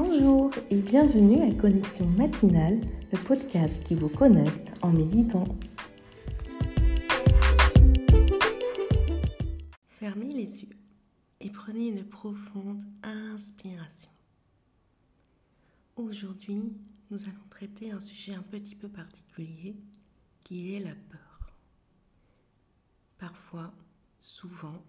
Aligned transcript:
Bonjour 0.00 0.52
et 0.70 0.80
bienvenue 0.80 1.42
à 1.42 1.52
Connexion 1.52 2.06
matinale, 2.06 2.80
le 3.10 3.18
podcast 3.18 3.82
qui 3.82 3.96
vous 3.96 4.08
connecte 4.08 4.72
en 4.80 4.92
méditant. 4.92 5.58
Fermez 9.88 10.30
les 10.30 10.62
yeux 10.62 10.76
et 11.40 11.50
prenez 11.50 11.88
une 11.88 12.04
profonde 12.04 12.80
inspiration. 13.02 14.12
Aujourd'hui, 15.96 16.62
nous 17.10 17.24
allons 17.24 17.48
traiter 17.50 17.90
un 17.90 17.98
sujet 17.98 18.34
un 18.34 18.42
petit 18.42 18.76
peu 18.76 18.88
particulier 18.88 19.74
qui 20.44 20.76
est 20.76 20.80
la 20.80 20.94
peur. 20.94 21.56
Parfois, 23.18 23.72
souvent, 24.20 24.80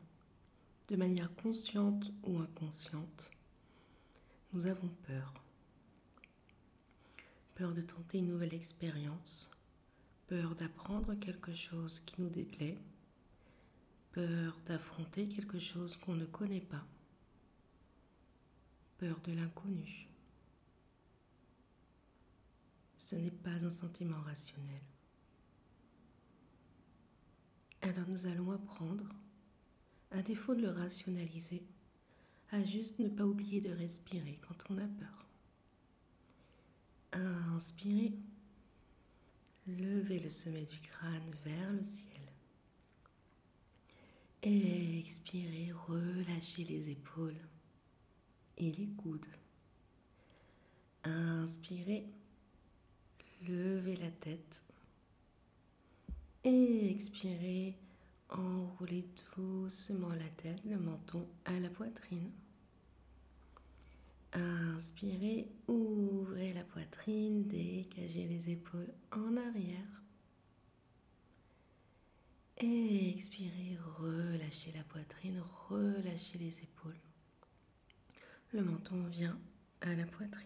de 0.87 0.95
manière 0.95 1.33
consciente 1.33 2.13
ou 2.27 2.37
inconsciente, 2.37 3.31
nous 4.53 4.65
avons 4.65 4.89
peur. 5.07 5.33
Peur 7.55 7.73
de 7.73 7.81
tenter 7.81 8.19
une 8.19 8.27
nouvelle 8.27 8.53
expérience, 8.53 9.51
peur 10.27 10.55
d'apprendre 10.55 11.13
quelque 11.15 11.53
chose 11.53 11.99
qui 11.99 12.21
nous 12.21 12.29
déplaît, 12.29 12.77
peur 14.11 14.59
d'affronter 14.65 15.27
quelque 15.27 15.59
chose 15.59 15.95
qu'on 15.95 16.15
ne 16.15 16.25
connaît 16.25 16.61
pas, 16.61 16.85
peur 18.97 19.19
de 19.21 19.33
l'inconnu. 19.33 20.07
Ce 22.97 23.15
n'est 23.15 23.31
pas 23.31 23.63
un 23.63 23.71
sentiment 23.71 24.21
rationnel. 24.21 24.81
Alors 27.81 28.07
nous 28.07 28.25
allons 28.25 28.51
apprendre, 28.51 29.05
à 30.11 30.21
défaut 30.21 30.55
de 30.55 30.61
le 30.61 30.69
rationaliser, 30.69 31.63
à 32.51 32.63
juste 32.63 32.99
ne 32.99 33.09
pas 33.09 33.25
oublier 33.25 33.61
de 33.61 33.71
respirer 33.71 34.39
quand 34.47 34.55
on 34.69 34.77
a 34.77 34.87
peur. 34.87 35.25
Inspirez. 37.11 38.13
Levez 39.67 40.19
le 40.19 40.29
sommet 40.29 40.65
du 40.65 40.79
crâne 40.79 41.31
vers 41.45 41.71
le 41.73 41.83
ciel. 41.83 42.09
Expirez, 44.41 45.71
relâchez 45.71 46.63
les 46.63 46.89
épaules 46.89 47.39
et 48.57 48.71
les 48.71 48.87
coudes. 48.87 49.25
Inspirez, 51.03 52.05
levez 53.47 53.95
la 53.97 54.11
tête. 54.11 54.63
Expirez, 56.43 57.75
Enroulez 58.29 59.07
doucement 59.35 60.09
la 60.09 60.29
tête, 60.37 60.63
le 60.65 60.77
menton 60.77 61.27
à 61.45 61.59
la 61.59 61.69
poitrine. 61.69 62.31
Inspirez, 64.33 65.47
ouvrez 65.67 66.53
la 66.53 66.63
poitrine, 66.63 67.47
dégagez 67.47 68.27
les 68.27 68.51
épaules 68.51 68.93
en 69.11 69.35
arrière. 69.35 70.03
Expirez, 72.57 73.77
relâchez 73.97 74.71
la 74.75 74.83
poitrine, 74.83 75.41
relâchez 75.69 76.37
les 76.37 76.61
épaules. 76.61 76.99
Le 78.51 78.63
menton 78.63 79.03
vient 79.07 79.39
à 79.81 79.93
la 79.95 80.05
poitrine. 80.05 80.45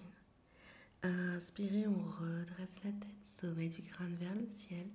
Inspirez, 1.02 1.88
on 1.88 2.04
redresse 2.04 2.84
la 2.84 2.92
tête, 2.92 3.26
sommet 3.26 3.68
du 3.68 3.82
crâne 3.82 4.16
vers 4.16 4.36
le 4.36 4.48
ciel. 4.50 4.88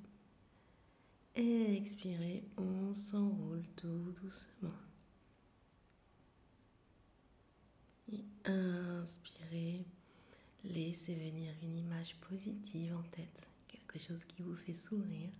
Expirez, 1.41 2.43
on 2.57 2.93
s'enroule 2.93 3.63
tout 3.77 4.13
doucement. 4.21 4.75
Et 8.13 8.25
inspirez, 8.45 9.87
laissez 10.65 11.15
venir 11.15 11.55
une 11.63 11.77
image 11.77 12.17
positive 12.17 12.97
en 12.97 13.03
tête, 13.11 13.49
quelque 13.69 14.01
chose 14.01 14.25
qui 14.25 14.43
vous 14.43 14.57
fait 14.57 14.75
sourire. 14.75 15.31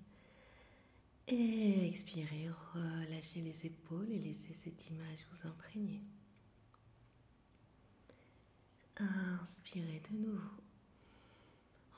Et 1.27 1.89
expirez, 1.89 2.49
relâchez 2.75 3.41
les 3.41 3.67
épaules 3.67 4.13
et 4.13 4.21
laissez 4.21 4.55
cette 4.55 4.91
image 4.91 5.27
vous 5.33 5.49
imprégner. 5.49 6.01
Inspirez 9.43 10.01
de 10.13 10.17
nouveau 10.17 10.63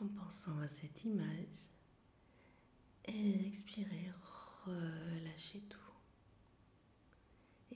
en 0.00 0.06
pensant 0.06 0.58
à 0.60 0.68
cette 0.68 1.04
image 1.04 1.68
expirez, 3.14 4.10
relâchez 4.64 5.60
tout. 5.60 5.78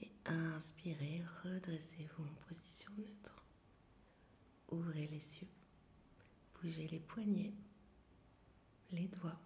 Et 0.01 0.11
inspirez, 0.25 1.23
redressez-vous 1.43 2.23
en 2.23 2.47
position 2.47 2.91
neutre. 2.97 3.43
Ouvrez 4.69 5.07
les 5.07 5.39
yeux. 5.39 5.47
Bougez 6.61 6.87
les 6.87 6.99
poignets, 6.99 7.53
les 8.91 9.07
doigts, 9.07 9.39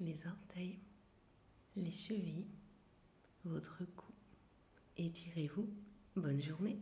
les 0.00 0.26
orteils, 0.26 0.78
les 1.76 1.90
chevilles, 1.90 2.48
votre 3.44 3.84
cou. 3.96 4.12
Étirez-vous. 4.96 5.68
Bonne 6.14 6.42
journée. 6.42 6.78